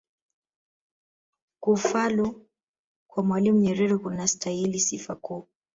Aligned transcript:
kufalu 1.59 2.47
kwa 3.07 3.23
mwalimu 3.23 3.59
nyerere 3.59 3.97
kunastahili 3.97 4.79
sifa 4.79 5.15
kubwa 5.15 5.47